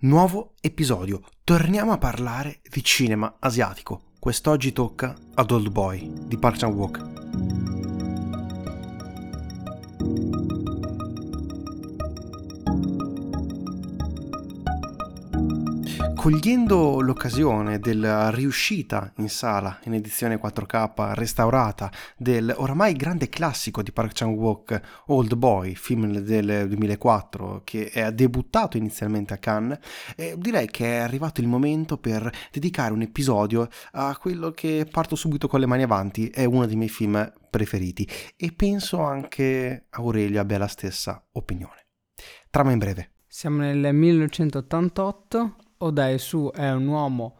[0.00, 1.22] Nuovo episodio.
[1.42, 4.12] Torniamo a parlare di cinema asiatico.
[4.20, 7.27] Quest'oggi tocca ad Old Boy di Park Chan-wook.
[16.18, 23.92] Cogliendo l'occasione della riuscita in sala in edizione 4K restaurata del oramai grande classico di
[23.92, 29.78] Park Chan-wook Old Boy, film del 2004 che è debuttato inizialmente a Cannes,
[30.16, 35.14] eh, direi che è arrivato il momento per dedicare un episodio a quello che parto
[35.14, 38.06] subito con le mani avanti, è uno dei miei film preferiti
[38.36, 41.86] e penso anche Aurelio abbia la stessa opinione.
[42.50, 43.12] Trama in breve.
[43.28, 47.36] Siamo nel 1988 Odae Su è un uomo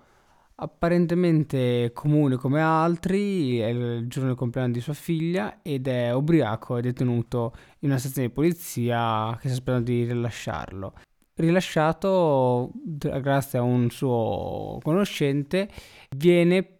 [0.61, 6.77] apparentemente comune come altri, è il giorno del compleanno di sua figlia ed è ubriaco
[6.77, 10.95] e detenuto in una stazione di polizia che sta aspettando di rilasciarlo.
[11.35, 15.69] Rilasciato grazie a un suo conoscente,
[16.17, 16.79] viene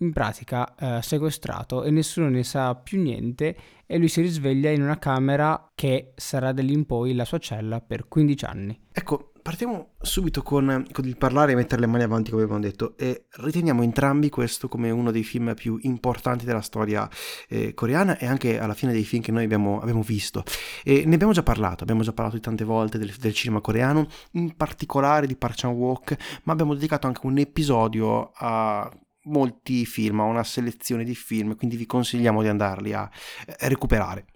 [0.00, 4.82] in pratica eh, sequestrato e nessuno ne sa più niente e lui si risveglia in
[4.82, 8.80] una camera che sarà da lì in poi la sua cella per 15 anni.
[8.92, 12.94] Ecco, Partiamo subito con, con, il parlare e mettere le mani avanti, come abbiamo detto,
[12.98, 17.08] e riteniamo entrambi questo come uno dei film più importanti della storia
[17.48, 20.44] eh, coreana e anche alla fine dei film che noi abbiamo, abbiamo visto.
[20.84, 24.06] E ne abbiamo già parlato, abbiamo già parlato di tante volte del, del cinema coreano,
[24.32, 28.90] in particolare di Park Chan-wook, ma abbiamo dedicato anche un episodio a
[29.24, 33.10] molti film, a una selezione di film, quindi vi consigliamo di andarli a, a
[33.46, 34.26] eh, recuperare.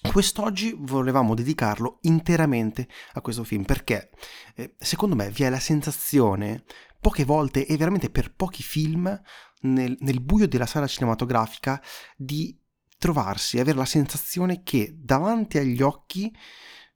[0.00, 4.10] Quest'oggi volevamo dedicarlo interamente a questo film perché
[4.54, 6.64] eh, secondo me vi è la sensazione,
[7.00, 9.20] poche volte e veramente per pochi film,
[9.62, 11.82] nel, nel buio della sala cinematografica,
[12.16, 12.56] di
[12.96, 16.34] trovarsi, avere la sensazione che davanti agli occhi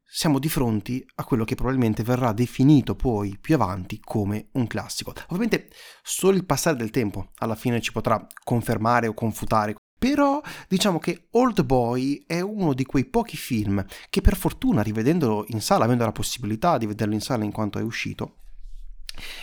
[0.04, 5.14] siamo di fronte a quello che probabilmente verrà definito poi più avanti come un classico.
[5.28, 5.70] Ovviamente
[6.02, 11.28] solo il passare del tempo alla fine ci potrà confermare o confutare però diciamo che
[11.30, 16.04] Old Boy è uno di quei pochi film che per fortuna rivedendolo in sala, avendo
[16.04, 18.38] la possibilità di vederlo in sala in quanto è uscito,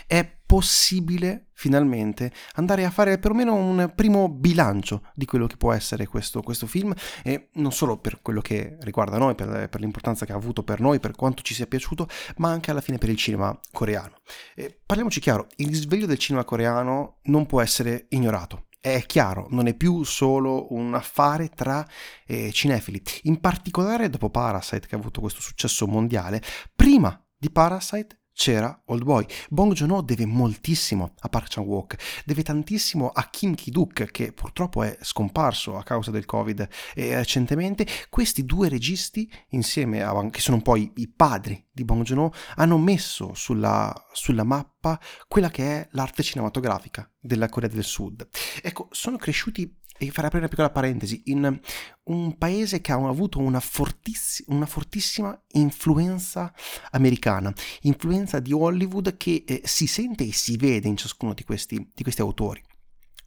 [0.06, 6.08] è possibile finalmente andare a fare perlomeno un primo bilancio di quello che può essere
[6.08, 6.94] questo, questo film
[7.24, 10.82] e non solo per quello che riguarda noi, per, per, l'importanza che ha avuto per
[10.82, 12.06] noi, per quanto ci sia piaciuto,
[12.38, 14.18] ma anche alla fine per il cinema coreano.
[14.56, 19.68] E parliamoci chiaro, il risveglio del cinema coreano non può essere ignorato è chiaro, non
[19.68, 21.86] è più solo un affare tra
[22.26, 23.02] eh, cinefili.
[23.24, 26.42] In particolare dopo Parasite, che ha avuto questo successo mondiale,
[26.76, 29.26] prima di Parasite c'era Old Boy.
[29.50, 34.98] Bong Joon-ho deve moltissimo a Park Chan-wook, deve tantissimo a Kim Ki-duk che purtroppo è
[35.02, 37.86] scomparso a causa del Covid e recentemente.
[38.10, 42.32] Questi due registi insieme a che sono un po' i, i padri di Bong Joon-ho
[42.56, 48.26] hanno messo sulla, sulla mappa quella che è l'arte cinematografica della Corea del Sud.
[48.62, 51.60] Ecco, sono cresciuti e farei aprire una piccola parentesi, in
[52.04, 56.54] un paese che ha avuto una, fortiss- una fortissima influenza
[56.92, 61.92] americana, influenza di Hollywood che eh, si sente e si vede in ciascuno di questi,
[61.94, 62.64] di questi autori.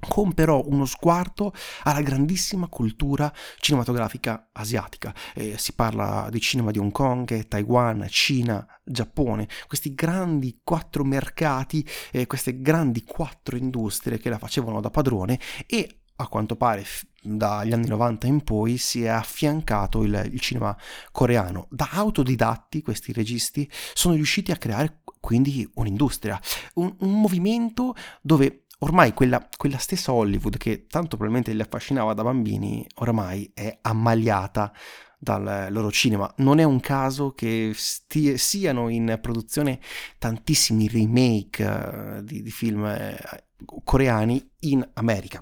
[0.09, 5.15] Con però uno sguardo alla grandissima cultura cinematografica asiatica.
[5.33, 11.87] Eh, si parla di cinema di Hong Kong, Taiwan, Cina, Giappone, questi grandi quattro mercati,
[12.11, 16.85] eh, queste grandi quattro industrie che la facevano da padrone e a quanto pare
[17.23, 20.77] dagli anni 90 in poi si è affiancato il, il, cinema
[21.13, 21.67] coreano.
[21.71, 26.41] Da autodidatti questi registi sono riusciti a creare quindi un'industria,
[26.75, 32.25] un, un movimento dove ormai quella, quella, stessa Hollywood che tanto probabilmente li affascinava da
[32.25, 34.73] bambini, ormai è ammaliata
[35.17, 36.33] dal loro cinema.
[36.39, 39.79] Non è un caso che stie, siano in produzione
[40.19, 45.41] tantissimi remake uh, di, di, film uh, coreani in America.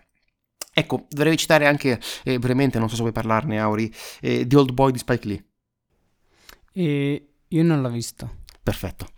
[0.80, 4.72] Ecco, dovrei citare anche eh, brevemente, non so se vuoi parlarne, Auri, eh, The Old
[4.72, 5.44] Boy di Spike Lee.
[6.72, 8.38] E io non l'ho visto.
[8.62, 9.06] Perfetto.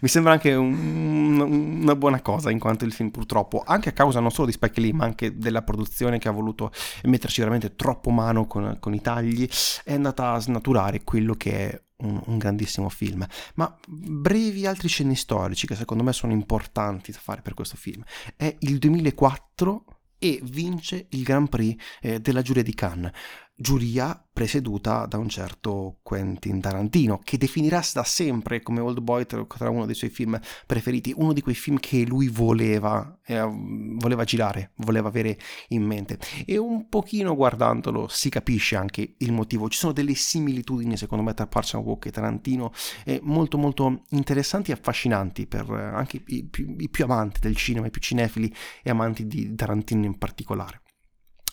[0.00, 4.18] Mi sembra anche un, una buona cosa, in quanto il film purtroppo, anche a causa
[4.18, 6.72] non solo di Spike Lee, ma anche della produzione che ha voluto
[7.04, 9.48] metterci veramente troppo mano con, con i tagli,
[9.84, 13.26] è andata a snaturare quello che è un, un, grandissimo film.
[13.54, 18.02] Ma brevi altri cenni storici che secondo me sono importanti da fare per questo film.
[18.36, 19.84] È il 2004
[20.18, 23.12] e vince il Grand Prix eh, della giuria di Cannes.
[23.56, 29.70] Giuria presieduta da un certo Quentin Tarantino, che definirà da sempre come Old Boy tra
[29.70, 34.72] uno dei suoi film preferiti, uno di quei film che lui voleva, eh, voleva girare,
[34.78, 36.18] voleva avere in mente.
[36.44, 39.68] E un pochino guardandolo si capisce anche il motivo.
[39.68, 42.72] Ci sono delle similitudini, secondo me, tra Parks and Walk e Tarantino,
[43.04, 47.54] eh, molto molto interessanti e affascinanti per eh, anche i più, i più amanti del
[47.54, 48.52] cinema, i più cinefili
[48.82, 50.82] e amanti di Tarantino in particolare.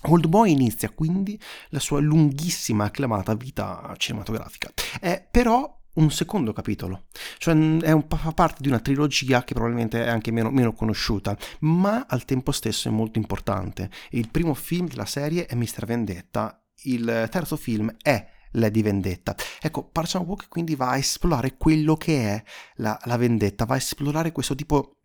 [0.04, 1.40] Old Boy inizia quindi
[1.70, 4.72] la sua lunghissima acclamata vita cinematografica.
[5.00, 7.08] È però un secondo capitolo,
[7.38, 11.38] cioè è un, fa parte di una trilogia che probabilmente è anche meno, meno, conosciuta,
[11.60, 13.90] ma al tempo stesso è molto importante.
[14.12, 15.86] Il primo film della serie è Mr.
[15.86, 19.36] Vendetta, il terzo film è Lady Vendetta.
[19.60, 22.44] Ecco, Parson Walk quindi va a esplorare quello che è
[22.76, 24.98] la, la vendetta, va a esplorare questo tipo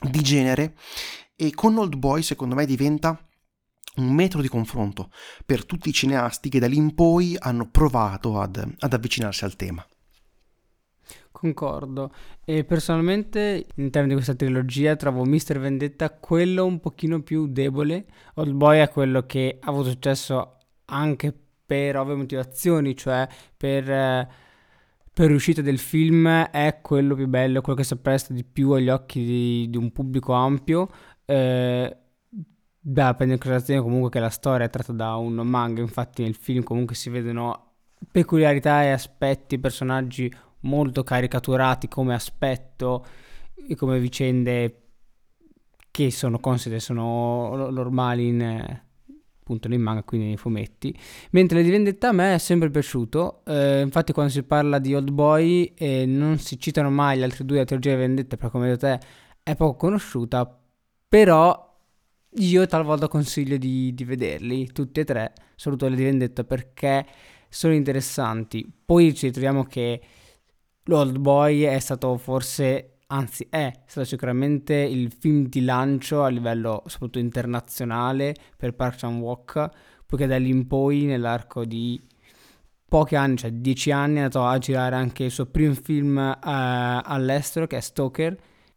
[0.00, 0.74] di genere
[1.36, 3.26] e con Old Boy secondo me diventa
[3.96, 5.10] un metro di confronto
[5.44, 9.56] per tutti i cineasti che da lì in poi hanno provato ad, ad avvicinarsi al
[9.56, 9.86] tema.
[11.30, 12.12] Concordo.
[12.44, 15.58] E personalmente, all'interno di questa trilogia, trovo Mr.
[15.58, 18.06] Vendetta quello un pochino più debole.
[18.34, 21.34] Old Boy è quello che ha avuto successo anche
[21.66, 24.28] per ovvie motivazioni, cioè per, eh,
[25.12, 28.88] per l'uscita del film è quello più bello, quello che si appresta di più agli
[28.88, 30.88] occhi di, di un pubblico ampio.
[31.24, 31.96] Eh,
[32.84, 36.34] da prendere in considerazione comunque che la storia è tratta da un manga, infatti nel
[36.34, 37.74] film comunque si vedono
[38.10, 43.06] peculiarità e aspetti, personaggi molto caricaturati come aspetto
[43.68, 44.78] e come vicende
[45.92, 48.80] che sono conside, sono normali in,
[49.40, 50.96] appunto nei manga, quindi nei fumetti.
[51.30, 55.10] Mentre di Vendetta a me è sempre piaciuto, eh, infatti quando si parla di Old
[55.12, 58.66] Boy eh, non si citano mai gli altri due, la trilogia di Vendetta, perché come
[58.66, 59.00] detto te
[59.44, 60.58] è poco conosciuta,
[61.08, 61.70] però
[62.36, 67.06] io talvolta consiglio di, di vederli, tutti e tre, soprattutto le di Vendetta, perché
[67.48, 68.66] sono interessanti.
[68.84, 70.00] Poi ci ritroviamo che
[70.84, 76.82] l'Old Boy è stato forse, anzi è stato sicuramente il film di lancio a livello
[76.86, 79.68] soprattutto internazionale per Park Chan Walk,
[80.06, 82.00] poiché da lì in poi nell'arco di
[82.88, 86.38] pochi anni, cioè dieci anni, è andato a girare anche il suo primo film uh,
[86.42, 88.36] all'estero che è Stoker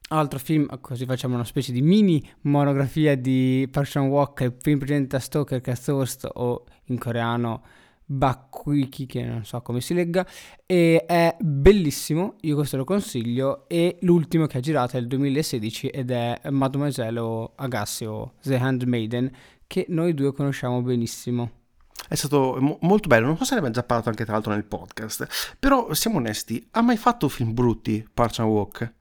[0.10, 4.78] altro film, così facciamo una specie di mini monografia di Park Chan Walk, il film
[4.78, 7.64] precedente a Stoker che è Thirst o in coreano
[8.08, 10.26] Bakwiki che non so come si legga
[10.66, 15.88] e è bellissimo, io questo lo consiglio e l'ultimo che ha girato è il 2016
[15.88, 19.32] ed è Mademoiselle Agassi o The Handmaiden
[19.66, 21.64] che noi due conosciamo benissimo.
[22.08, 24.52] È stato mo- molto bello, non so se ne abbiamo già parlato anche tra l'altro
[24.52, 28.94] nel podcast, però siamo onesti, ha mai fatto film brutti Park Chan Walk?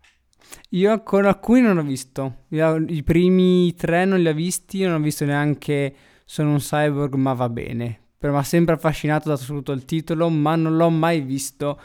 [0.70, 2.44] Io con alcuni non ho visto.
[2.49, 4.82] Io, I primi tre non li ho visti.
[4.82, 5.94] Non ho visto neanche
[6.25, 8.00] Sono un cyborg, ma va bene.
[8.19, 11.79] Però mi ha sempre affascinato, dato subito il titolo, ma non l'ho mai visto.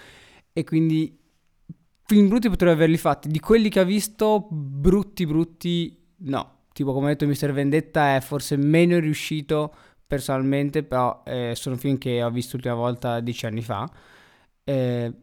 [0.54, 1.18] E quindi
[2.06, 3.28] film brutti potrei averli fatti.
[3.30, 6.58] Di quelli che ho visto, brutti, brutti, no.
[6.74, 7.52] Tipo, come ho detto, Mr.
[7.52, 9.74] Vendetta è forse meno riuscito
[10.08, 13.88] personalmente, però eh, sono film che ho visto l'ultima volta dieci anni fa.
[14.64, 15.14] Eh,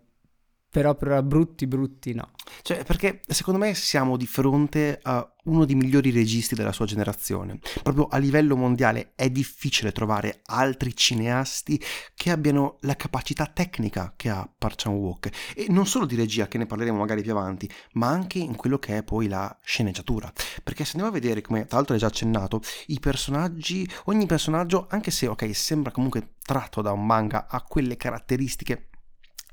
[0.76, 2.32] però per brutti brutti no.
[2.60, 7.60] Cioè, perché secondo me siamo di fronte a uno dei migliori registi della sua generazione.
[7.82, 11.82] Proprio a livello mondiale è difficile trovare altri cineasti
[12.14, 15.30] che abbiano la capacità tecnica che ha Park Chan-wook.
[15.54, 18.78] E non solo di regia, che ne parleremo magari più avanti, ma anche in quello
[18.78, 20.30] che è poi la sceneggiatura.
[20.62, 24.88] Perché se andiamo a vedere, come tra l'altro hai già accennato, i personaggi, ogni personaggio,
[24.90, 28.88] anche se ok, sembra comunque tratto da un manga, ha quelle caratteristiche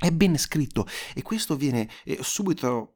[0.04, 0.86] è ben scritto
[1.16, 2.90] e questo viene eh, subito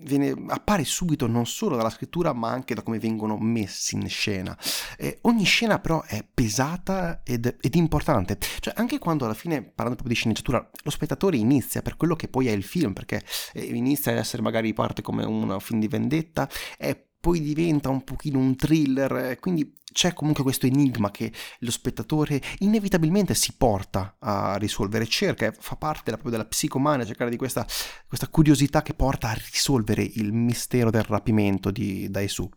[0.00, 4.56] Viene, appare subito non solo dalla scrittura ma anche da come vengono messi in scena.
[4.96, 9.96] Eh, ogni scena però è pesata ed, ed, importante, cioè anche quando alla fine, parlando
[9.96, 13.24] proprio di sceneggiatura, lo spettatore inizia per quello che poi è il film, perché
[13.54, 18.04] eh, inizia ad essere magari parte come un film di vendetta, è poi diventa un
[18.04, 24.16] pochino un thriller, eh, quindi c'è comunque questo enigma che lo spettatore inevitabilmente si porta
[24.18, 27.66] a risolvere, cerca, fa parte proprio della psicomania, cercare di questa,
[28.06, 32.48] questa, curiosità che porta a risolvere il mistero del rapimento di Daesu.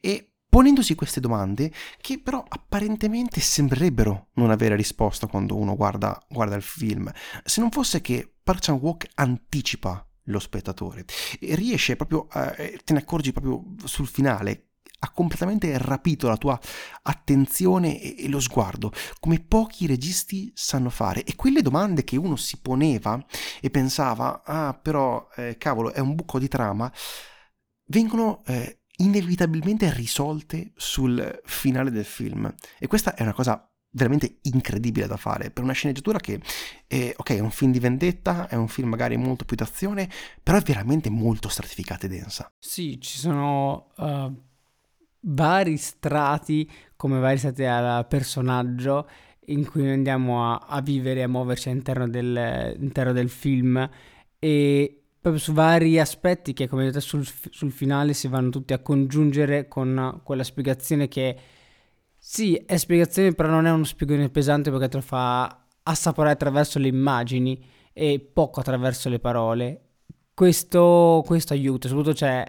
[0.00, 6.54] E ponendosi queste domande, che però apparentemente sembrerebbero non avere risposta quando uno guarda, guarda
[6.54, 7.10] il film,
[7.44, 11.04] se non fosse che Park Chan-wook anticipa lo spettatore
[11.40, 14.66] e riesce proprio, a, eh, te ne accorgi proprio sul finale,
[15.00, 16.58] ha completamente rapito la tua
[17.02, 21.24] attenzione e, e, lo sguardo, come pochi registi sanno fare.
[21.24, 23.24] E quelle domande che uno si poneva
[23.60, 26.90] e pensava, ah però eh, cavolo è un buco di trama,
[27.86, 32.52] vengono eh, inevitabilmente risolte sul finale del film.
[32.78, 36.40] E questa è una cosa veramente incredibile da fare per una sceneggiatura che
[36.86, 40.08] è, ok, è un film di vendetta, è un film magari molto più d'azione,
[40.42, 42.52] però è veramente molto stratificata e densa.
[42.58, 44.32] Sì, ci sono uh,
[45.20, 49.08] vari strati, come vari strati al personaggio
[49.46, 53.88] in cui andiamo a, a vivere, a muoverci all'interno del, all'interno del film
[54.38, 58.78] e proprio su vari aspetti che come detto sul, sul finale si vanno tutti a
[58.78, 61.36] congiungere con quella spiegazione che
[62.28, 66.80] sì, è spiegazione però non è uno spiegazione pesante perché te lo fa assaporare attraverso
[66.80, 69.80] le immagini e poco attraverso le parole.
[70.34, 72.44] Questo, questo aiuta, soprattutto c'è,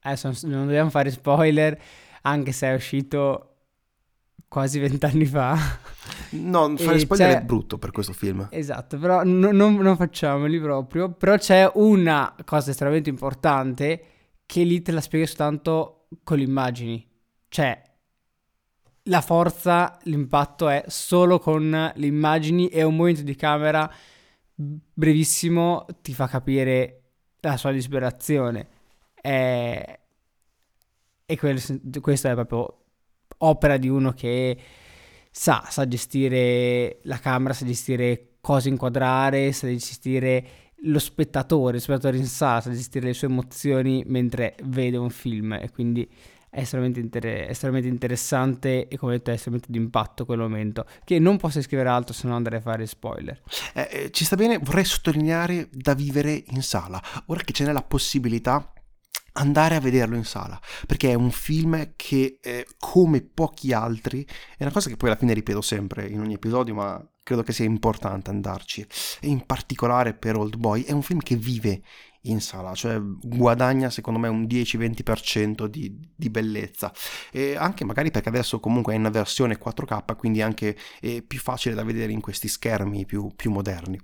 [0.00, 1.80] adesso non dobbiamo fare spoiler,
[2.20, 3.54] anche se è uscito
[4.46, 5.56] quasi vent'anni fa.
[6.32, 8.46] No, fare spoiler è brutto per questo film.
[8.50, 11.10] Esatto, però no, non, non facciamoli proprio.
[11.10, 14.04] Però c'è una cosa estremamente importante
[14.44, 17.08] che lì te la spiego soltanto con le immagini.
[17.48, 17.92] Cioè,
[19.04, 23.90] la forza, l'impatto è solo con le immagini e un momento di camera
[24.56, 27.02] brevissimo ti fa capire
[27.40, 28.68] la sua disperazione.
[29.20, 30.00] E,
[31.26, 31.60] e quel,
[32.00, 32.78] questo è proprio
[33.38, 34.58] opera di uno che
[35.30, 40.46] sa, sa gestire la camera, sa gestire cosa inquadrare, sa gestire
[40.84, 45.54] lo spettatore, lo spettatore in sala, sa gestire le sue emozioni mentre vede un film
[45.54, 46.08] e quindi
[46.54, 51.36] è estremamente, inter- estremamente interessante e come detto è estremamente impatto quel momento che non
[51.36, 53.42] posso scrivere altro se non andare a fare spoiler.
[53.74, 57.02] Eh, eh, ci sta bene vorrei sottolineare da vivere in sala.
[57.26, 58.72] Ora che ce n'è la possibilità
[59.36, 64.24] andare a vederlo in sala perché è un film che eh, come pochi altri
[64.56, 67.52] è una cosa che poi alla fine ripeto sempre in ogni episodio ma credo che
[67.52, 68.86] sia importante andarci.
[69.20, 71.82] E in particolare per Old Boy è un film che vive
[72.24, 76.92] in sala cioè guadagna secondo me un 10-20% di, di bellezza
[77.30, 81.74] e anche magari perché adesso comunque è in versione 4K quindi anche è più facile
[81.74, 83.98] da vedere in questi schermi più, più moderni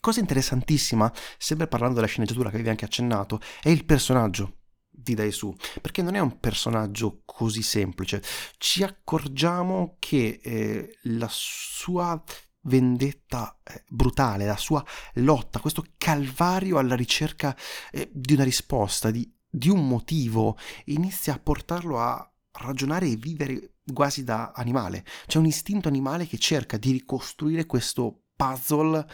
[0.00, 4.58] Cosa interessantissima, sempre parlando della sceneggiatura che avevi anche accennato, è il personaggio
[4.90, 8.22] di Daisu, perché non è un personaggio così semplice.
[8.58, 12.22] Ci accorgiamo che eh, la sua
[12.66, 17.56] vendetta eh, brutale, la sua lotta, questo calvario alla ricerca
[17.90, 20.56] eh, di una risposta, di, di un motivo,
[20.86, 25.04] inizia a portarlo a ragionare e vivere quasi da animale.
[25.26, 29.06] C'è un istinto animale che cerca di ricostruire questo puzzle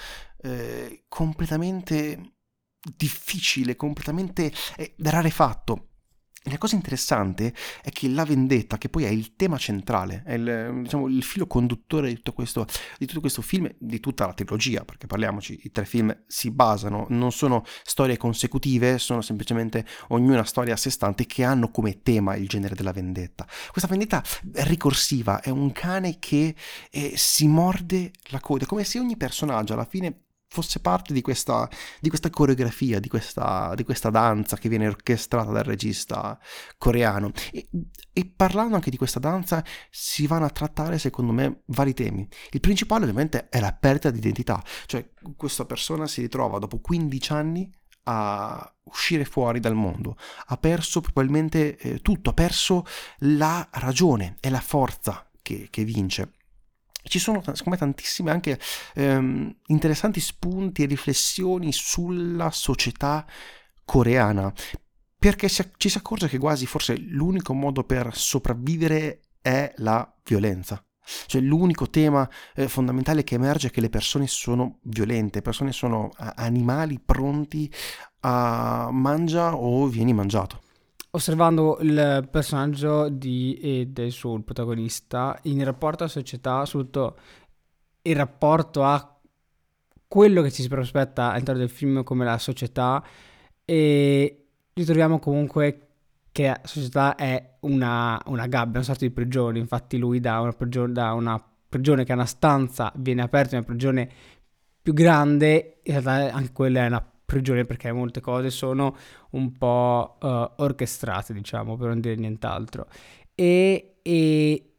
[0.43, 2.35] eh, completamente
[2.97, 5.92] difficile, completamente eh, rarefatto.
[6.47, 10.81] La cosa interessante è che la vendetta, che poi è il tema centrale, è il,
[10.83, 12.67] diciamo, il filo conduttore di tutto, questo,
[12.99, 17.07] di tutto, questo, film, di tutta la trilogia, perché parliamoci, i tre film si basano,
[17.11, 22.35] non sono storie consecutive, sono semplicemente ognuna storia a sé stante che hanno come tema
[22.35, 23.47] il genere della vendetta.
[23.71, 24.21] Questa vendetta
[24.53, 26.57] è ricorsiva, è un cane che
[26.91, 30.23] eh, si morde la coda, come se ogni personaggio alla fine
[30.53, 31.67] fosse parte di questa,
[31.99, 36.39] di questa coreografia, di questa, di questa, danza che viene orchestrata dal regista
[36.77, 37.33] coreano.
[37.51, 37.69] E,
[38.13, 42.29] e, parlando anche di questa danza si vanno a trattare, secondo me, vari temi.
[42.51, 47.33] Il principale ovviamente è la perdita di identità, cioè questa persona si ritrova dopo 15
[47.33, 50.17] anni a uscire fuori dal mondo,
[50.47, 52.85] ha perso probabilmente eh, tutto, ha perso
[53.21, 56.33] la ragione e la forza che, che vince.
[57.03, 58.59] Ci sono, secondo me, tantissime anche
[58.95, 63.27] ehm, interessanti spunti e riflessioni sulla società
[63.85, 64.53] coreana,
[65.19, 70.83] perché ci si accorge che quasi forse l'unico modo per sopravvivere è la violenza.
[71.27, 75.73] Cioè l'unico tema eh, fondamentale che emerge è che le persone sono violente, le persone
[75.73, 77.71] sono animali pronti
[78.21, 80.63] a mangia o vieni mangiato
[81.15, 87.17] osservando il personaggio di Ed, il suo protagonista, in rapporto alla società, soprattutto
[88.03, 89.21] il rapporto a
[90.09, 93.03] quello che ci si prospetta all'interno del film come la società
[93.65, 95.89] e ritroviamo comunque
[96.33, 100.53] che la società è una, una gabbia, una sorta di prigione, infatti lui da una
[100.53, 104.11] prigione, da una prigione che è una stanza viene aperta in una prigione
[104.83, 108.95] più grande, in realtà anche quella è una prigione perché molte cose sono
[109.31, 112.87] un po' uh, orchestrate, diciamo, per non dire nient'altro.
[113.35, 114.73] E, e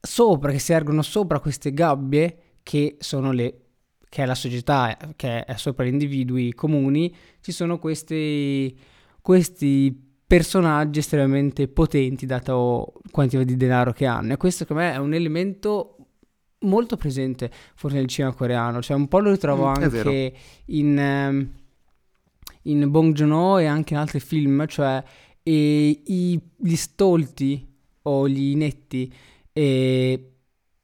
[0.00, 3.60] sopra, che si ergono sopra queste gabbie che sono le
[4.08, 8.74] che è la società, che è sopra gli individui comuni, ci sono questi,
[9.20, 9.94] questi
[10.26, 14.32] personaggi estremamente potenti dato quantità di denaro che hanno.
[14.32, 15.96] E questo secondo me è un elemento
[16.60, 18.80] molto presente forse nel cinema coreano.
[18.80, 20.34] Cioè un po' lo ritrovo mm, anche
[20.66, 21.50] in um,
[22.66, 25.02] in Bong Joon-ho e anche in altri film, cioè
[25.42, 27.66] e, i, gli stolti
[28.02, 29.12] o gli inetti
[29.52, 30.32] e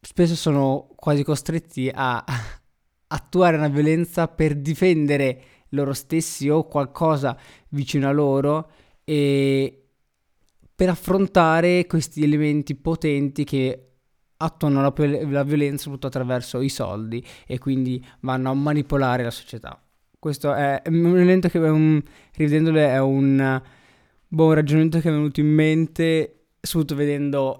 [0.01, 2.25] spesso sono quasi costretti a
[3.09, 7.37] attuare una violenza per difendere loro stessi o qualcosa
[7.71, 8.71] vicino a loro
[9.05, 9.89] e
[10.75, 13.89] per affrontare questi elementi potenti che
[14.37, 14.93] attuano la,
[15.29, 19.82] la violenza soprattutto attraverso i soldi e quindi vanno a manipolare la società.
[20.23, 22.01] Questo è un elemento che, un,
[22.37, 23.61] rivedendole, è un
[24.29, 27.59] buon ragionamento che è venuto in mente, soprattutto vedendo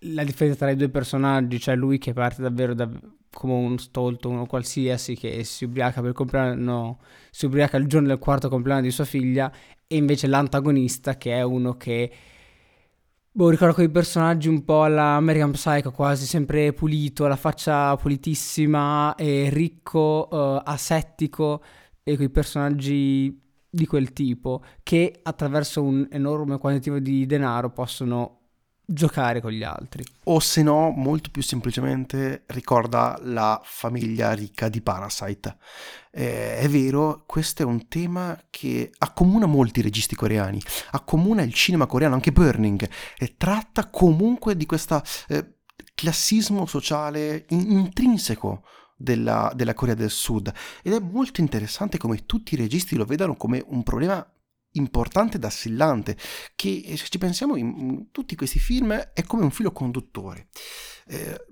[0.00, 2.90] la differenza tra i due personaggi, cioè lui che parte davvero da,
[3.32, 6.98] come un stolto, uno qualsiasi che si ubriaca per compleanno,
[7.30, 9.48] si ubriaca il giorno del quarto compleanno di sua figlia,
[9.86, 12.10] e invece l'antagonista che è uno che
[13.36, 19.14] Boh, ricordo quei personaggi un po' alla American Psycho, quasi sempre pulito, la faccia pulitissima,
[19.14, 21.62] e ricco, uh, asettico,
[22.02, 23.38] e quei personaggi
[23.68, 28.35] di quel tipo che attraverso un enorme quantitativo di denaro possono
[28.86, 30.04] giocare con gli altri.
[30.24, 35.56] O se no, molto più semplicemente ricorda la famiglia ricca di Parasite.
[36.12, 40.62] Eh, è vero, questo è un tema che accomuna molti registi coreani,
[40.92, 42.88] accomuna il cinema coreano, anche Burning,
[43.18, 45.56] e tratta comunque di questo eh,
[45.94, 48.62] classismo sociale in- intrinseco
[48.96, 50.50] della, della, Corea del Sud
[50.82, 54.26] ed è molto interessante come tutti i registi lo vedano come un problema
[54.76, 56.16] importante ed assillante,
[56.54, 60.48] che eh, se ci pensiamo in tutti questi film è come un filo conduttore.
[61.06, 61.46] Eh,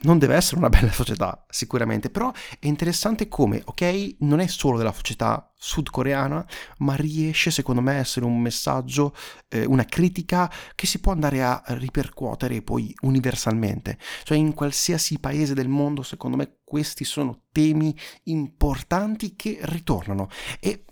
[0.00, 4.78] non deve essere una bella società, sicuramente, però è interessante come, ok, non è solo
[4.78, 6.46] della società sudcoreana,
[6.78, 9.14] ma riesce, secondo me, a essere un messaggio,
[9.48, 13.98] eh, una critica che si può andare a ripercuotere poi universalmente.
[14.22, 20.28] Cioè, in qualsiasi paese del mondo, secondo me, questi sono temi importanti che ritornano.
[20.60, 20.84] E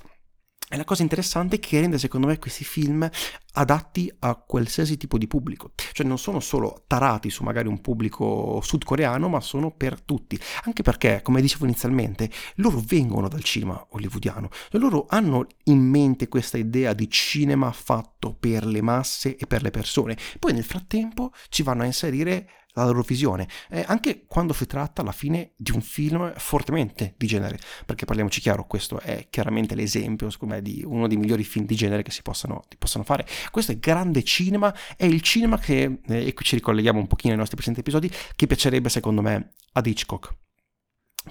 [0.69, 3.09] è la cosa interessante che rende secondo me questi film
[3.53, 8.61] adatti a qualsiasi tipo di pubblico, cioè non sono solo tarati su magari un pubblico
[8.63, 14.49] sudcoreano, ma sono per tutti, anche perché, come dicevo inizialmente, loro vengono dal cinema hollywoodiano,
[14.71, 19.63] cioè loro hanno in mente questa idea di cinema fatto per le masse e per
[19.63, 24.53] le persone, poi nel frattempo ci vanno a inserire la loro visione, eh, anche quando
[24.53, 29.29] si tratta alla fine di un film fortemente di genere, perché parliamoci chiaro, questo è
[29.31, 33.05] chiaramente l'esempio, secondo me, di uno dei migliori film di genere che si possano, possano
[33.05, 33.27] fare.
[33.51, 37.33] Questo è grande cinema, è il cinema che, eh, e qui ci ricolleghiamo un pochino
[37.33, 40.35] ai nostri precedenti episodi, che piacerebbe secondo me ad Hitchcock,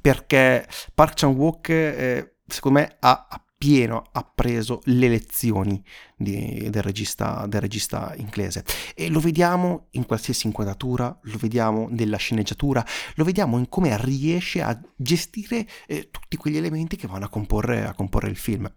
[0.01, 5.83] perché Park Chan-wook, eh, secondo me, ha pieno ha preso le lezioni
[6.15, 12.17] di, del, regista, del regista inglese e lo vediamo in qualsiasi inquadratura, lo vediamo nella
[12.17, 17.29] sceneggiatura, lo vediamo in come riesce a gestire eh, tutti quegli elementi che vanno a
[17.29, 18.71] comporre, a comporre il film.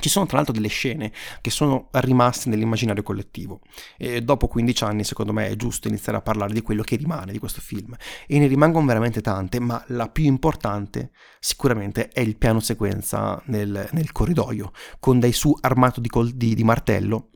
[0.00, 3.60] Ci sono tra l'altro delle scene che sono rimaste nell'immaginario collettivo.
[3.96, 7.32] E dopo 15 anni secondo me è giusto iniziare a parlare di quello che rimane
[7.32, 7.94] di questo film.
[8.26, 13.88] E ne rimangono veramente tante ma la più importante sicuramente è il piano sequenza nel,
[13.92, 17.30] nel corridoio con dai su armato di, col, di, di martello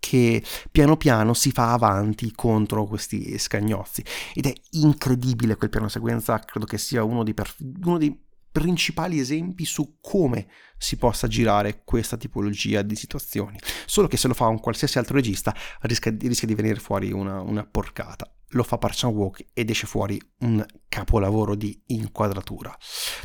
[0.00, 4.02] che piano piano si fa avanti contro questi scagnozzi.
[4.34, 9.18] Ed è incredibile quel piano sequenza credo che sia uno dei, perf- uno dei principali
[9.18, 13.58] esempi su come si possa girare questa tipologia di situazioni.
[13.86, 17.40] Solo che se lo fa un qualsiasi altro regista rischia, rischia di venire fuori una,
[17.40, 18.32] una porcata.
[18.54, 22.76] Lo fa Park Chan-wook ed esce fuori un capolavoro di inquadratura.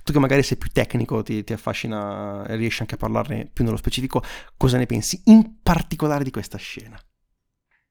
[0.03, 3.77] Tu che magari sei più tecnico, ti, ti affascina, riesci anche a parlarne più nello
[3.77, 4.21] specifico,
[4.55, 6.99] cosa ne pensi in particolare di questa scena?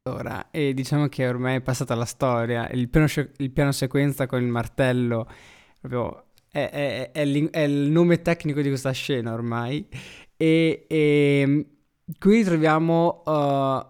[0.07, 3.07] Allora, e diciamo che ormai è passata la storia, il piano,
[3.38, 5.27] il piano sequenza con il martello,
[5.81, 9.84] proprio è, è, è, è, il nome tecnico di questa scena ormai.
[10.36, 11.66] E, e
[12.16, 13.84] qui troviamo, uh,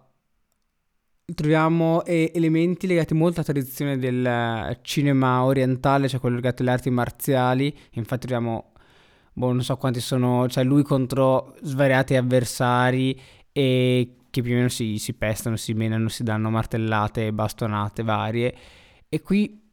[1.35, 7.77] troviamo elementi legati molto alla tradizione del cinema orientale, cioè quello legato alle arti marziali.
[7.92, 8.72] Infatti troviamo,
[9.35, 13.20] boh, non so quanti sono, cioè lui contro svariati avversari
[13.53, 18.55] e che più o meno si, si pestano, si menano, si danno martellate, bastonate varie.
[19.07, 19.63] E qui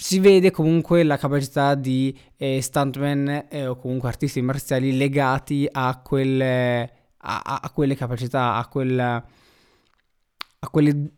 [0.00, 6.00] si vede comunque la capacità di eh, stuntman eh, o comunque artisti marziali legati a
[6.02, 11.10] quelle, a, a quelle capacità, a, quel, a quelle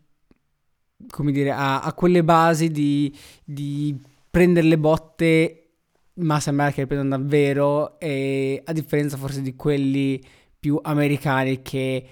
[1.09, 3.97] come dire, a, a quelle basi di, di,
[4.29, 5.69] prendere le botte,
[6.15, 10.21] ma sembra che le prendano davvero, e a differenza forse di quelli
[10.59, 12.05] più americani che,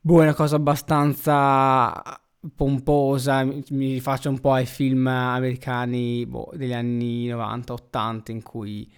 [0.00, 2.20] boh, è una cosa abbastanza
[2.54, 8.90] pomposa, mi, mi faccio un po' ai film americani boh, degli anni 90-80 in cui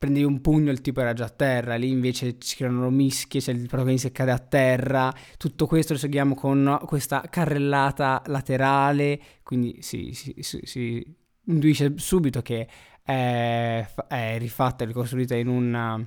[0.00, 3.52] prendevi un pugno il tipo era già a terra, lì invece ci creano mischie, c'è
[3.52, 9.82] il protagonista che cade a terra, tutto questo lo seguiamo con questa carrellata laterale, quindi
[9.82, 12.66] si, si, si, si intuisce subito che
[13.02, 16.06] è, è rifatta e ricostruita in un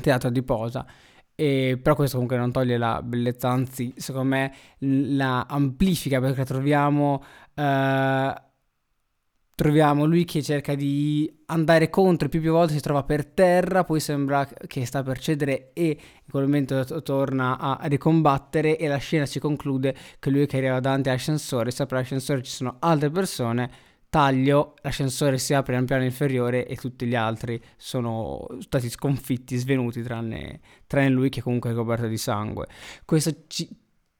[0.00, 0.86] teatro di posa.
[1.40, 7.22] E, però questo comunque non toglie la bellezza, anzi secondo me la amplifica perché troviamo
[7.54, 8.32] uh,
[9.54, 13.84] troviamo lui che cerca di andare contro e più più volte si trova per terra,
[13.84, 18.98] poi sembra che sta per cedere e in quel momento torna a ricombattere e la
[18.98, 23.70] scena si conclude che lui che arriva davanti all'ascensore, sopra l'ascensore ci sono altre persone,
[24.08, 30.02] taglio, l'ascensore si apre nel piano inferiore e tutti gli altri sono stati sconfitti, svenuti,
[30.02, 32.66] tranne, tranne lui che comunque è coperto di sangue.
[33.04, 33.68] Questo ci,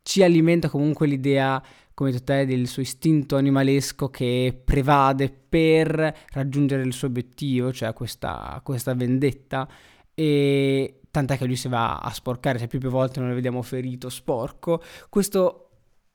[0.03, 1.63] ci alimenta comunque l'idea
[1.99, 7.93] come detto te, del suo istinto animalesco che prevade per raggiungere il suo obiettivo, cioè
[7.93, 9.69] questa, questa vendetta.
[10.15, 13.63] E tant'è che lui si va a sporcare, cioè più più volte non lo vediamo
[13.63, 14.81] ferito, sporco.
[15.09, 15.68] Questo,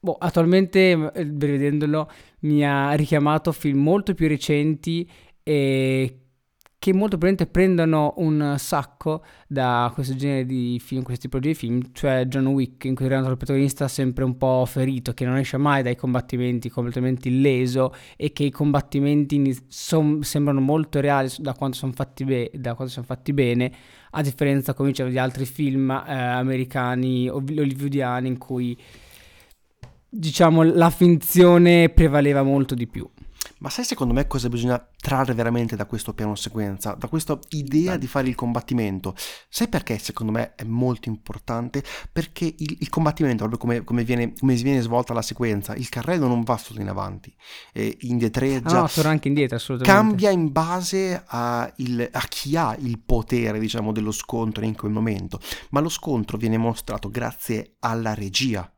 [0.03, 2.11] boh, attualmente, eh, rivedendolo,
[2.41, 5.09] mi ha richiamato film molto più recenti
[5.41, 6.17] e
[6.77, 11.81] che molto probabilmente prendono un sacco da questo genere di film, questi tipo di film,
[11.93, 15.81] cioè John Wick, in cui il protagonista sempre un po' ferito, che non esce mai
[15.81, 21.93] dai combattimenti, completamente illeso e che i combattimenti son, sembrano molto reali da quanto sono
[21.93, 22.51] fatti, be-
[22.87, 23.71] son fatti, bene,
[24.11, 28.77] a differenza, come dicevo, di altri film eh, americani o hollywoodiani in cui
[30.15, 33.09] diciamo la finzione prevaleva molto di più.
[33.59, 37.95] Ma sai secondo me cosa bisogna trarre veramente da questo piano sequenza, da questa idea
[37.95, 39.15] di fare il combattimento?
[39.47, 41.81] Sai perché secondo me è molto importante?
[42.11, 46.27] Perché il, il combattimento, proprio come, come, viene, come viene svolta la sequenza, il carrello
[46.27, 47.33] non va solo in avanti,
[47.71, 48.67] eh, indietreggia.
[48.67, 50.01] Ah, no, torna anche indietro, assolutamente.
[50.01, 54.91] Cambia in base a, il, a chi ha il potere, diciamo, dello scontro in quel
[54.91, 55.39] momento.
[55.69, 58.69] Ma lo scontro viene mostrato grazie alla regia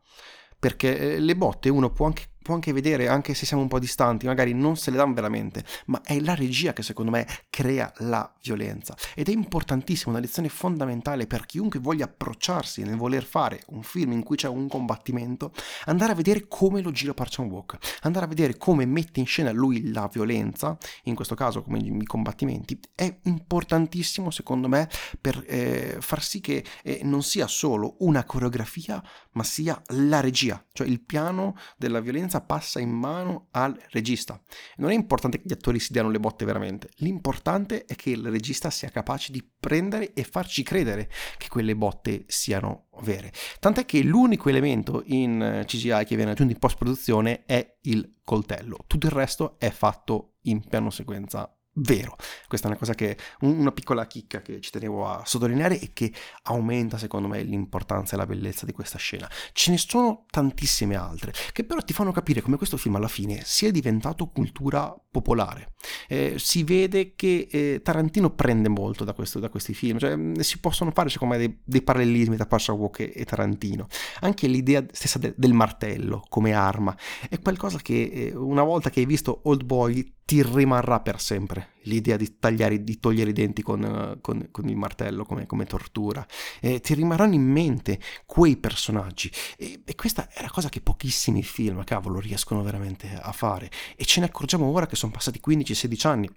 [0.65, 3.80] perché eh, le botte uno può anche può anche vedere, anche se siamo un po'
[3.80, 7.92] distanti, magari non se le danno veramente, ma è la regia che secondo me crea
[7.98, 8.96] la violenza.
[9.16, 14.12] Ed è importantissima, una lezione fondamentale per chiunque voglia approcciarsi nel voler fare un film
[14.12, 15.54] in cui c'è un combattimento,
[15.86, 19.52] andare a vedere come lo gira Park Chan-wook, andare a vedere come mette in scena
[19.52, 24.88] lui la violenza, in questo caso come i combattimenti, è importantissimo secondo me
[25.20, 30.64] per eh, far sì che eh, non sia solo una coreografia, ma sia la regia,
[30.74, 34.41] cioè il piano della violenza competenza passa in mano al regista.
[34.78, 38.28] Non è importante che gli attori si diano le botte veramente, l'importante è che il
[38.30, 43.32] regista sia capace di prendere e farci credere che quelle botte siano vere.
[43.60, 48.78] Tant'è che l'unico elemento in CGI che viene aggiunto in post produzione è il coltello,
[48.88, 52.16] tutto il resto è fatto in piano sequenza vero.
[52.48, 56.12] Questa è una cosa che, una piccola chicca che ci tenevo a sottolineare e che
[56.44, 59.30] aumenta secondo me l'importanza e la bellezza di questa scena.
[59.54, 63.42] Ce ne sono tantissime altre che però ti fanno capire come questo film alla fine
[63.44, 65.74] sia diventato cultura popolare.
[66.08, 70.60] Eh, si vede che eh, Tarantino prende molto da, questo, da, questi film, cioè si
[70.60, 73.88] possono fare secondo me dei, dei parallelismi tra Pasha Walk e, e, Tarantino.
[74.22, 76.96] Anche l'idea stessa de, del martello come arma
[77.30, 81.74] è qualcosa che eh, una volta che hai visto Old Boy ti rimarrà per sempre
[81.84, 86.26] l'idea di, tagliare, di togliere i denti con, con, con il martello come, come tortura.
[86.60, 89.32] Eh, ti rimarranno in mente quei personaggi.
[89.56, 93.70] E, e, questa è la cosa che pochissimi film, cavolo, riescono veramente a fare.
[93.96, 96.30] E ce ne accorgiamo ora che sono passati 15-16 anni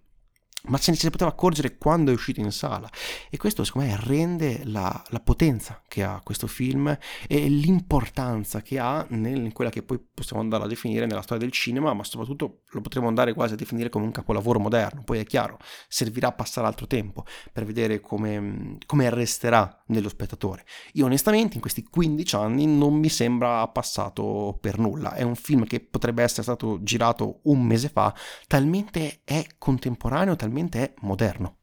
[0.68, 2.88] ma se ne si poteva accorgere quando è uscito in sala.
[3.30, 8.78] E questo secondo me rende la, la potenza che ha questo film e l'importanza che
[8.78, 12.04] ha nel, in quella che poi possiamo andare a definire nella storia del cinema ma
[12.04, 15.02] soprattutto lo potremo andare quasi a definire come un capolavoro moderno.
[15.02, 20.64] Poi è chiaro servirà a passare altro tempo per vedere come, come resterà nello spettatore.
[20.94, 25.14] Io onestamente in questi 15 anni non mi sembra passato per nulla.
[25.14, 28.14] È un film che potrebbe essere stato girato un mese fa
[28.46, 31.56] talmente è contemporaneo talmente fondamentalmente è moderno.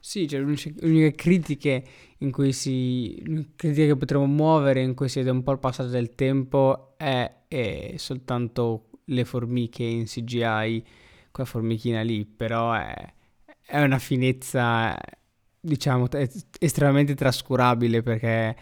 [0.00, 1.80] Sì, cioè l'unica critica
[2.18, 3.22] in cui si
[3.56, 7.30] critica che potremmo muovere in cui si vede un po' il passaggio del tempo è,
[7.48, 10.84] è soltanto le formiche in CGI,
[11.30, 13.12] quella formichina lì, però è,
[13.66, 14.96] è una finezza
[15.60, 16.08] diciamo
[16.58, 18.56] estremamente trascurabile perché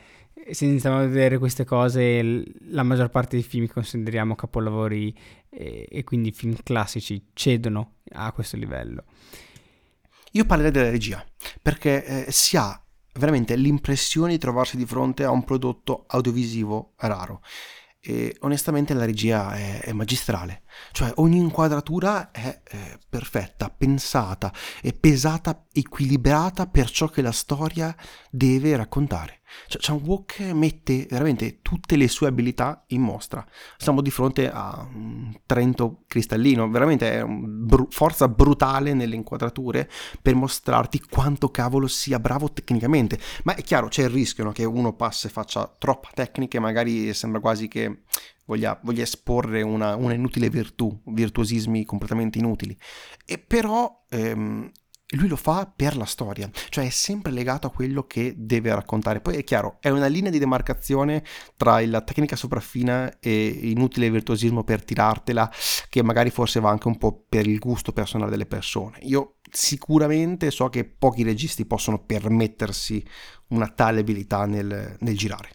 [0.50, 5.16] se iniziamo a vedere queste cose, la maggior parte dei film che consideriamo capolavori
[5.48, 9.04] e, e quindi film classici cedono a questo livello.
[10.32, 11.24] Io parlerei della regia,
[11.60, 12.82] perché eh, si ha
[13.14, 17.42] veramente l'impressione di trovarsi di fronte a un prodotto audiovisivo raro.
[18.04, 24.92] e onestamente la regia è, è magistrale, cioè ogni inquadratura è, è perfetta, pensata, è
[24.92, 27.94] pesata, equilibrata per ciò che la storia
[28.28, 29.41] deve raccontare.
[29.66, 33.44] Cioè, Chan Wook mette veramente tutte le sue abilità in mostra.
[33.76, 40.34] Siamo di fronte a un Trento cristallino, veramente è br- forza brutale nelle inquadrature per
[40.34, 43.18] mostrarti quanto cavolo sia bravo tecnicamente.
[43.44, 46.60] Ma è chiaro, c'è il rischio no, che uno passa e faccia troppa tecnica e
[46.60, 48.02] magari sembra quasi che
[48.46, 52.76] voglia, voglia esporre una, una, inutile virtù, virtuosismi completamente inutili.
[53.24, 54.70] E però ehm,
[55.12, 59.20] lui lo fa per la storia, cioè è sempre legato a quello che deve raccontare.
[59.20, 61.24] Poi è chiaro, è una linea di demarcazione
[61.56, 65.50] tra la tecnica sopraffina e inutile virtuosismo per tirartela,
[65.88, 68.98] che magari forse va anche un po' per il gusto personale delle persone.
[69.02, 73.04] Io sicuramente so che pochi registi possono permettersi
[73.48, 75.50] una tale abilità nel, nel girare.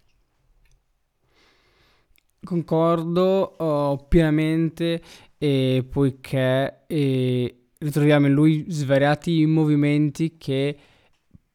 [2.43, 5.01] Concordo oh, pienamente,
[5.37, 6.85] e poiché...
[6.87, 10.77] E ritroviamo in lui svariati movimenti che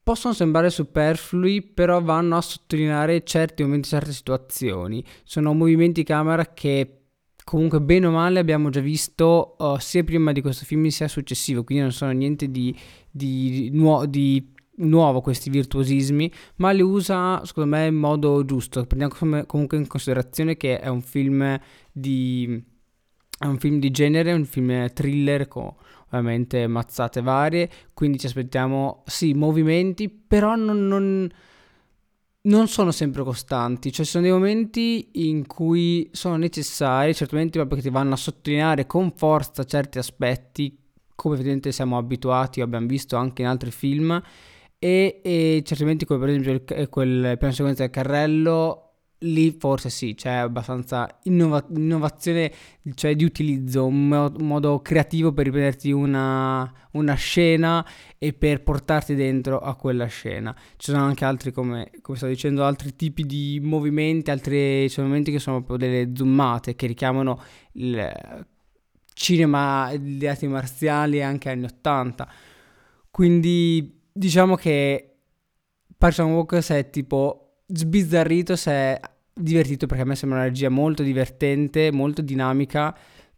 [0.03, 5.05] possono sembrare superflui, però vanno a sottolineare certi momenti, certe situazioni.
[5.25, 6.99] Sono movimenti camera che
[7.45, 11.65] comunque bene o male abbiamo già visto uh, sia prima di questo film sia successivo,
[11.65, 12.77] quindi non sono niente di,
[13.11, 18.85] di, nuo- di nuovo questi virtuosismi, ma li usa secondo me in modo giusto.
[18.87, 21.59] Prendiamo comunque in considerazione che è un film
[21.93, 22.63] di,
[23.39, 25.73] è un film di genere, un film thriller con
[26.19, 31.29] ovviamente mazzate varie, quindi ci aspettiamo sì movimenti, però non, non,
[32.43, 37.77] non sono sempre costanti, cioè ci sono dei momenti in cui sono necessari, certamente proprio
[37.79, 40.77] che ti vanno a sottolineare con forza certi aspetti,
[41.15, 44.21] come evidentemente siamo abituati o abbiamo visto anche in altri film,
[44.79, 48.82] e, e certamente come per esempio il, quel piano sequenza del carrello
[49.23, 52.53] lì forse sì, c'è abbastanza innova- innovazione,
[52.95, 57.87] cioè di utilizzo, un, mo- modo creativo per riprenderti una, una, scena
[58.19, 60.55] e per portarti dentro a quella scena.
[60.77, 65.31] Ci sono anche altri, come, come stavo dicendo, altri tipi di movimenti, altri cioè, momenti
[65.31, 68.47] che sono proprio delle zoomate che richiamano il
[69.15, 72.29] cinema di arti marziali anche anni 80.
[73.11, 75.13] Quindi diciamo che
[75.97, 77.42] Park Chan-wook è tipo
[77.73, 79.01] sbizzarrito se
[79.35, 82.97] divertito perché a me sembra una regia molto divertente, molto dinamica,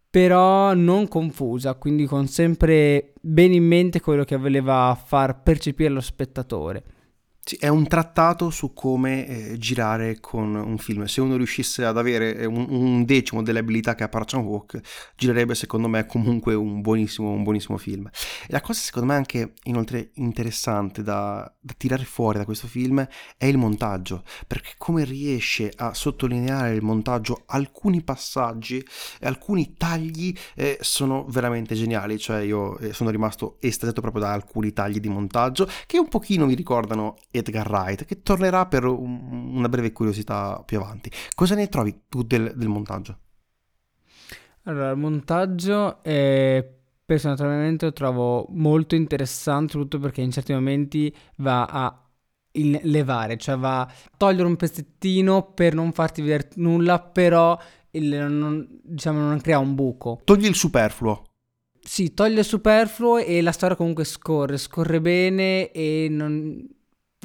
[0.09, 6.01] però non confusa, quindi con sempre bene in mente quello che voleva far percepire lo
[6.01, 6.83] spettatore.
[7.47, 11.03] Sì, è un trattato su come eh, girare con un film.
[11.03, 14.41] Se uno riuscisse ad avere eh, un, un decimo delle abilità che ha Park Chan
[14.41, 14.79] Wook,
[15.15, 18.07] girerebbe secondo me comunque un buonissimo, un buonissimo film.
[18.07, 23.07] E la cosa secondo me anche inoltre interessante da, da, tirare fuori da questo film
[23.37, 28.83] è il montaggio, perché come riesce a sottolineare il montaggio alcuni passaggi
[29.19, 32.17] e alcuni tagli eh, sono veramente geniali.
[32.17, 36.47] Cioè io eh, sono rimasto estasiato proprio da alcuni tagli di montaggio che un pochino
[36.47, 41.09] mi ricordano Edgar Wright, che tornerà per un, una breve curiosità più avanti.
[41.33, 43.19] Cosa ne trovi tu del, del montaggio?
[44.63, 46.67] Allora, il montaggio è,
[47.05, 51.99] personalmente lo trovo molto interessante, soprattutto perché in certi momenti va a
[52.83, 57.57] levare, cioè va a togliere un pezzettino per non farti vedere nulla, però
[57.91, 60.21] il, non, diciamo, non crea un buco.
[60.23, 61.23] Togli il superfluo.
[61.79, 66.67] Sì, toglie il superfluo e la storia comunque scorre, scorre bene e non,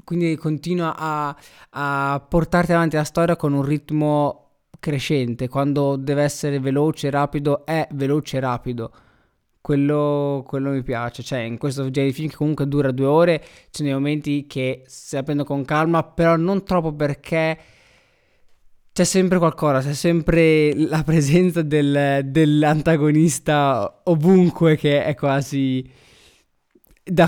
[0.05, 1.37] quindi continua a,
[1.71, 7.87] a portarti avanti la storia con un ritmo crescente, quando deve essere veloce rapido è
[7.93, 8.93] veloce e rapido.
[9.61, 13.41] Quello, quello, mi piace, cioè in questo genere di film che comunque dura due ore,
[13.41, 17.59] ci sono dei momenti che se la prendo con calma, però non troppo perché
[18.93, 25.89] c'è sempre qualcosa, c'è sempre la presenza del, dell'antagonista ovunque che è quasi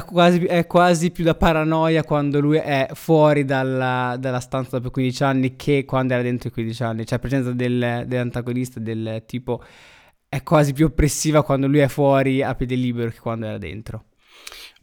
[0.07, 5.23] quasi, è quasi più da paranoia quando lui è fuori dalla, dalla, stanza dopo 15
[5.25, 7.07] anni che quando era dentro i 15 anni.
[7.07, 9.63] Cioè, la presenza del, dell'antagonista del tipo
[10.29, 14.05] è quasi più oppressiva quando lui è fuori a piede libero che quando era dentro.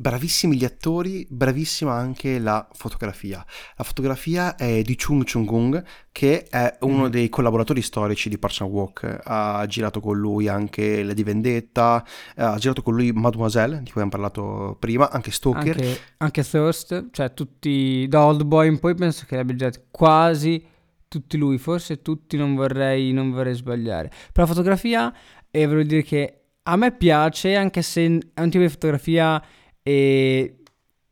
[0.01, 3.45] Bravissimi gli attori, bravissima anche la fotografia.
[3.75, 5.83] La fotografia è di Chung Chung-gung,
[6.13, 7.09] che è uno mm.
[7.09, 9.19] dei collaboratori storici di Park Chan-wook.
[9.25, 12.01] Ha girato con lui anche Lady Vendetta,
[12.37, 15.75] ha girato con lui Mademoiselle, di cui abbiamo parlato prima, anche Stoker.
[15.75, 20.65] Anche, anche Thirst, cioè tutti, da Old Boy in poi penso che abbia girato quasi
[21.09, 24.07] tutti lui, forse tutti non vorrei, non vorrei sbagliare.
[24.07, 25.13] Per la fotografia,
[25.51, 29.43] e eh, voglio dire che a me piace, anche se è un tipo di fotografia
[29.83, 30.59] e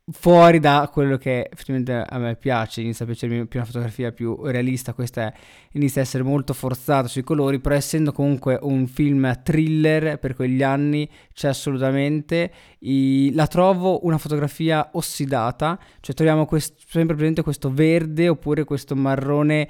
[0.09, 4.39] fuori da quello che effettivamente a me piace, inizia a piacermi più una fotografia più
[4.45, 5.33] realista, questa è,
[5.73, 10.63] inizia a essere molto forzata sui colori, però essendo comunque un film thriller per quegli
[10.63, 17.71] anni c'è assolutamente, i, la trovo una fotografia ossidata, cioè troviamo quest, sempre presente questo
[17.71, 19.69] verde oppure questo marrone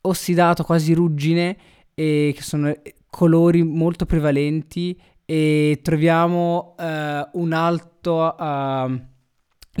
[0.00, 1.56] ossidato, quasi ruggine,
[1.94, 2.72] e che sono
[3.10, 4.98] colori molto prevalenti
[5.30, 8.34] e troviamo uh, un alto...
[8.38, 9.16] Uh,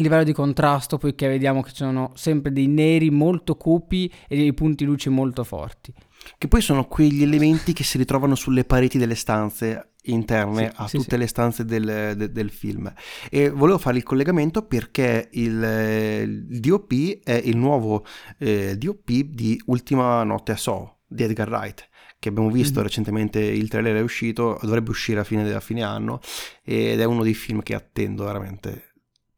[0.02, 4.54] livello di contrasto poiché vediamo che ci sono sempre dei neri molto cupi e dei
[4.54, 5.92] punti luce molto forti.
[6.36, 10.88] Che poi sono quegli elementi che si ritrovano sulle pareti delle stanze interne sì, a
[10.88, 11.18] sì, tutte sì.
[11.18, 12.92] le stanze del, de, del, film.
[13.28, 18.04] E volevo fare il collegamento perché il, il DOP è il nuovo
[18.38, 22.82] eh, DOP di Ultima notte a So di Edgar Wright che abbiamo visto mm-hmm.
[22.82, 26.20] recentemente, il trailer è uscito, dovrebbe uscire a fine, a fine anno
[26.62, 28.88] ed è uno dei film che attendo veramente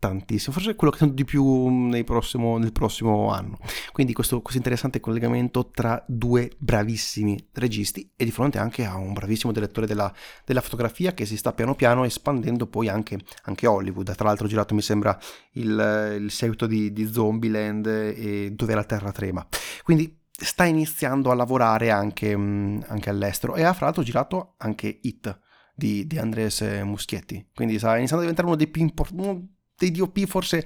[0.01, 3.59] tantissimo, forse quello che sento di più prossimo, nel prossimo anno.
[3.93, 9.13] Quindi questo, questo, interessante collegamento tra due bravissimi registi e di fronte anche a un
[9.13, 10.13] bravissimo direttore della,
[10.45, 14.15] della fotografia che si sta piano piano espandendo poi anche, anche Hollywood.
[14.15, 15.17] Tra l'altro ho girato mi sembra
[15.53, 19.47] il, il seguito di, di Zombieland e Dove la Terra trema.
[19.85, 25.39] Quindi sta iniziando a lavorare anche, anche all'estero e ha fra l'altro girato anche Hit
[25.75, 27.51] di, di Andres Muschietti.
[27.55, 30.65] Quindi sta iniziando a diventare uno dei più importanti dei DOP forse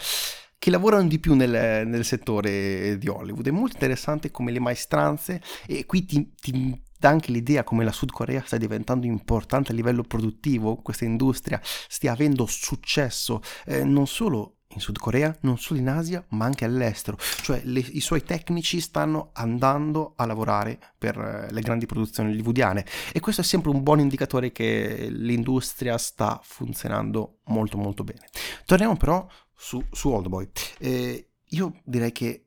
[0.59, 3.47] che lavorano di più nel, nel, settore di Hollywood.
[3.47, 7.93] È molto interessante come le maestranze, e qui ti, ti dà anche l'idea come la
[7.93, 14.07] Sud Corea sta diventando importante a livello produttivo, questa industria stia avendo successo eh, non
[14.07, 17.17] solo in Sud Corea, non solo in Asia, ma anche all'estero.
[17.19, 22.85] Cioè le, i suoi tecnici stanno andando a lavorare per eh, le grandi produzioni hollywoodiane
[23.13, 28.27] e questo è sempre un buon indicatore che l'industria sta funzionando molto molto bene.
[28.65, 30.49] Torniamo però su, su Oldboy.
[30.79, 32.47] Eh, io direi che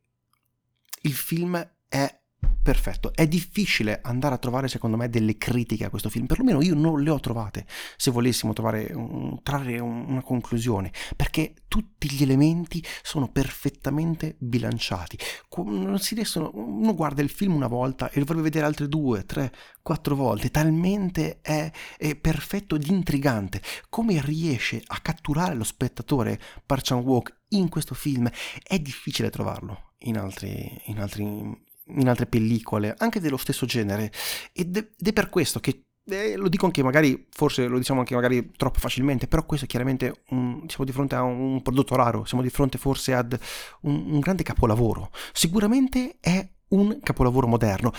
[1.02, 1.56] il film
[1.88, 2.20] è
[2.62, 3.14] perfetto.
[3.14, 6.26] È difficile andare a trovare, secondo me, delle critiche a questo film.
[6.26, 11.54] Perlomeno io non le ho trovate, se volessimo trovare un, trarre un, una conclusione, perché
[11.68, 15.18] tutti gli elementi sono perfettamente bilanciati.
[15.66, 19.26] Non si riescono, uno guarda il film una volta e lo vorrebbe vedere altre due,
[19.26, 23.62] tre, quattro volte, talmente è, è perfetto ed intrigante.
[23.90, 28.30] Come riesce a catturare lo spettatore Park Chan-wook in questo film
[28.64, 34.12] è difficile trovarlo in altri, in altri in altre pellicole, anche dello stesso genere,
[34.54, 38.52] ed è per questo che eh, lo dico anche magari, forse lo diciamo anche magari
[38.56, 42.44] troppo facilmente, però questo è chiaramente un, siamo di fronte a un prodotto raro, siamo
[42.44, 43.38] di fronte forse ad
[43.82, 45.12] un, un grande capolavoro.
[45.34, 47.92] Sicuramente è un capolavoro moderno.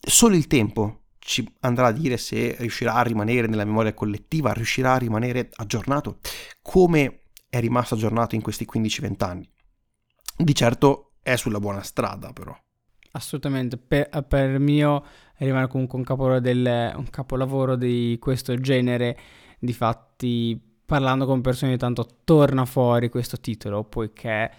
[0.00, 4.94] Solo il tempo ci andrà a dire se riuscirà a rimanere nella memoria collettiva, riuscirà
[4.94, 6.18] a rimanere aggiornato
[6.62, 9.50] come è rimasto aggiornato in questi 15-20 anni.
[10.36, 12.56] Di certo è sulla buona strada però.
[13.16, 15.02] Assolutamente, per, per mio
[15.38, 19.18] rimane comunque un capolavoro, del, un capolavoro di questo genere,
[19.58, 24.50] difatti parlando con persone di tanto torna fuori questo titolo, poiché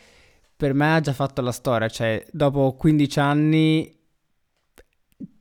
[0.55, 3.95] per me ha già fatto la storia, cioè dopo 15 anni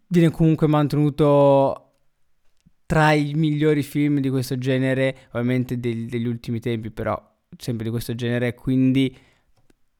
[0.09, 1.93] viene comunque mantenuto
[2.85, 7.19] tra i migliori film di questo genere, ovviamente degli, degli ultimi tempi, però
[7.57, 9.17] sempre di questo genere, quindi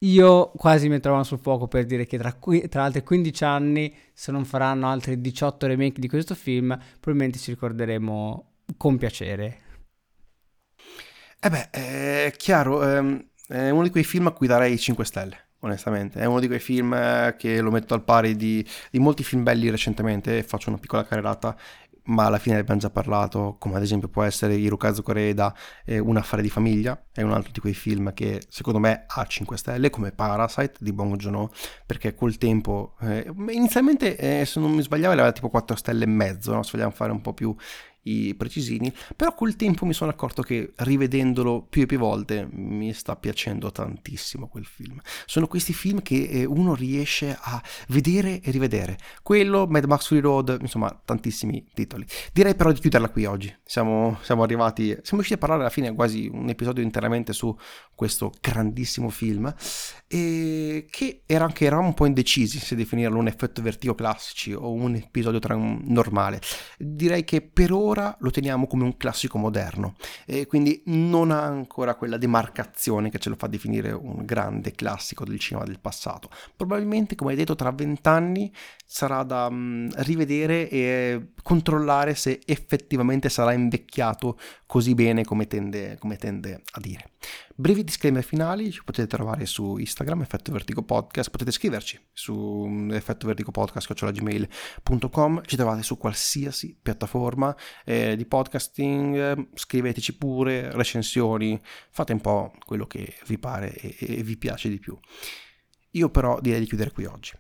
[0.01, 3.95] io quasi mi trovo sul fuoco per dire che tra, qui, tra altri 15 anni,
[4.13, 9.61] se non faranno altri 18 remake di questo film, probabilmente ci ricorderemo con piacere.
[11.41, 15.47] Eh beh, è chiaro, ehm, è uno di quei film a cui darei 5 stelle
[15.61, 16.21] onestamente.
[16.21, 19.43] È uno di quei film eh, che lo metto al pari di, di molti film
[19.43, 21.57] belli recentemente, faccio una piccola carrellata
[22.07, 25.99] ma alla fine ne abbiamo già parlato, come ad esempio può essere Hirokazu Koreeda, eh,
[25.99, 29.57] Un affare di famiglia, è un altro di quei film che secondo me ha 5
[29.57, 31.51] stelle, come Parasite di Bong Joon-ho,
[31.85, 36.09] perché col tempo, eh, inizialmente eh, se non mi sbagliavo aveva tipo 4 stelle e
[36.09, 36.63] mezzo, no?
[36.63, 37.55] se vogliamo fare un po' più
[38.07, 42.93] i precisini, però col tempo mi sono accorto che rivedendolo più e più volte mi
[42.93, 45.01] sta piacendo tantissimo quel film.
[45.25, 48.99] Sono questi film che eh, uno riesce a vedere e rivedere.
[49.23, 52.07] Quello, Mad Max Free Road, insomma, tantissimi titoli.
[52.33, 53.55] Direi però di chiuderla qui oggi.
[53.65, 57.57] Siamo, siamo arrivati, siamo riusciti a parlare alla fine quasi un episodio interamente su
[57.95, 59.53] questo grandissimo film
[60.07, 64.73] e che era anche, eravamo un po' indecisi se definirlo un effetto vertigo classici o
[64.73, 66.41] un episodio tra normale.
[66.79, 69.95] Direi che per ora ancora lo teniamo come un classico moderno
[70.27, 75.25] e quindi non ha ancora quella demarcazione che ce lo fa definire un grande classico
[75.25, 76.29] del cinema del passato.
[76.55, 78.53] Probabilmente, come hai detto, tra vent'anni
[78.85, 86.17] sarà da um, rivedere e controllare se effettivamente sarà invecchiato così bene come tende, come
[86.17, 87.11] tende a dire.
[87.55, 92.91] Brevi disclaimer finali ci potete trovare su Instagram, Effetto Vertigo Podcast, potete scriverci su mm,
[92.93, 101.61] effettovertigopodcast.gmail.com, ci trovate su qualsiasi piattaforma eh, di podcasting, scriveteci pure, recensioni,
[101.91, 104.97] fate un po' quello che vi pare e, e vi piace di più.
[105.93, 107.33] Io però direi di chiudere qui oggi.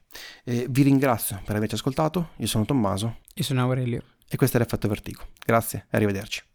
[0.44, 3.18] Eh, vi ringrazio per averci ascoltato, io sono Tommaso.
[3.34, 4.02] Io sono Aurelio.
[4.28, 5.28] E questo è l'effetto Vertigo.
[5.44, 6.42] Grazie arrivederci.